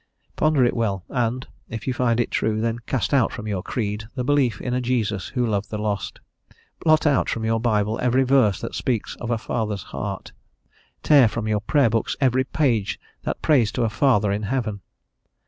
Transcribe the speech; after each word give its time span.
Ponder 0.35 0.65
it 0.65 0.75
well, 0.75 1.05
and, 1.09 1.47
if 1.69 1.85
you 1.85 1.93
find 1.93 2.19
it 2.19 2.31
true, 2.31 2.59
then 2.59 2.79
cast 2.87 3.13
out 3.13 3.31
from 3.31 3.47
your 3.47 3.61
creed 3.61 4.05
the 4.15 4.23
belief 4.23 4.59
in 4.59 4.73
a 4.73 4.81
Jesus 4.81 5.27
who 5.27 5.45
loved 5.45 5.69
the 5.69 5.77
lost; 5.77 6.19
blot 6.79 7.05
out 7.05 7.29
from 7.29 7.45
your 7.45 7.59
Bible 7.59 7.99
every 8.01 8.23
verse 8.23 8.59
that 8.61 8.73
speaks 8.73 9.15
of 9.17 9.29
a 9.29 9.37
Father's 9.37 9.83
heart; 9.83 10.31
tear 11.03 11.27
from 11.27 11.47
your 11.47 11.61
Prayer 11.61 11.91
books 11.91 12.15
every 12.19 12.45
page 12.45 12.99
that 13.25 13.43
prays 13.43 13.71
to 13.73 13.83
a 13.83 13.89
Father 13.91 14.31
in 14.31 14.41
heaven. 14.49 14.81